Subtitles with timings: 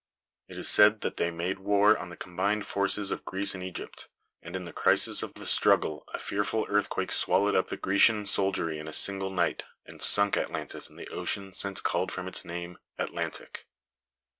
[0.47, 4.07] It is said that they made war on the combined forces of Greece and Egypt;
[4.41, 8.79] and in the crisis of the struggle a fearful earthquake swallowed up the Grecian soldiery
[8.79, 12.79] in a single night, and sunk Atlantis in the ocean since called from its name,
[12.97, 13.67] Atlantic.